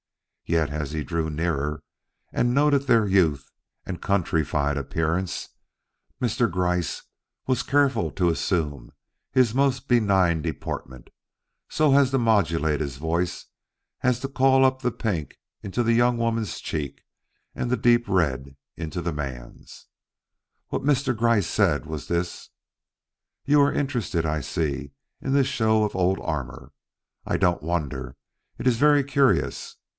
Yet 0.45 0.69
as 0.71 0.91
he 0.91 1.03
drew 1.03 1.29
nearer 1.29 1.81
and 2.33 2.53
noted 2.53 2.85
their 2.87 3.07
youth 3.07 3.49
and 3.85 4.01
countrified 4.01 4.75
appearance, 4.75 5.49
Mr. 6.19 6.51
Gryce 6.51 7.03
was 7.47 7.63
careful 7.63 8.11
to 8.11 8.29
assume 8.29 8.91
his 9.31 9.53
most 9.53 9.87
benign 9.87 10.41
deportment 10.41 11.05
and 11.09 11.13
so 11.69 12.03
to 12.03 12.17
modulate 12.17 12.81
his 12.81 12.97
voice 12.97 13.45
as 14.01 14.19
to 14.21 14.27
call 14.27 14.65
up 14.65 14.81
the 14.81 14.91
pink 14.91 15.37
into 15.61 15.83
the 15.83 15.93
young 15.93 16.17
woman's 16.17 16.59
cheek 16.59 17.03
and 17.55 17.69
the 17.69 17.77
deep 17.77 18.09
red 18.09 18.57
into 18.75 19.01
the 19.01 19.13
man's. 19.13 19.85
What 20.69 20.81
Mr. 20.81 21.15
Gryce 21.15 21.47
said 21.47 21.85
was 21.85 22.07
this: 22.09 22.49
"You 23.45 23.61
are 23.61 23.71
interested 23.71 24.25
I 24.25 24.41
see 24.41 24.91
in 25.21 25.31
this 25.31 25.47
show 25.47 25.83
of 25.83 25.95
old 25.95 26.19
armor? 26.19 26.73
I 27.25 27.37
don't 27.37 27.61
wonder. 27.63 28.17
It 28.57 28.65
is 28.67 28.77
very 28.77 29.03
curious. 29.03 29.77